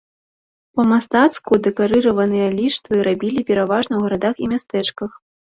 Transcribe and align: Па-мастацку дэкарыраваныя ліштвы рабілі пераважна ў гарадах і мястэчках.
Па-мастацку 0.79 1.59
дэкарыраваныя 1.67 2.47
ліштвы 2.57 2.95
рабілі 3.09 3.47
пераважна 3.51 3.89
ў 3.97 4.01
гарадах 4.07 4.35
і 4.45 4.49
мястэчках. 4.57 5.11